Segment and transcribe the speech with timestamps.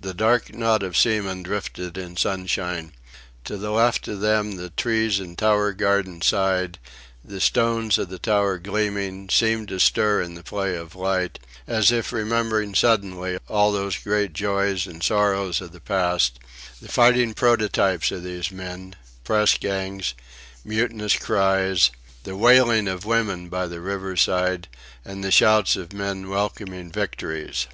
[0.00, 2.92] The dark knot of seamen drifted in sunshine.
[3.42, 6.78] To the left of them the trees in Tower Gardens sighed,
[7.24, 11.90] the stones of the Tower gleaming, seemed to stir in the play of light, as
[11.90, 16.38] if remembering suddenly all the great joys and sorrows of the past,
[16.80, 18.94] the fighting prototypes of these men;
[19.24, 20.14] press gangs;
[20.64, 21.90] mutinous cries;
[22.22, 24.68] the wailing of women by the riverside,
[25.04, 27.66] and the shouts of men welcoming victories.